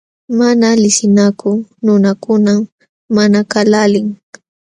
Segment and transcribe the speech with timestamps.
[0.39, 2.59] Mana liqsinakuq nunakunam
[3.15, 4.07] maqanakaqlaalin.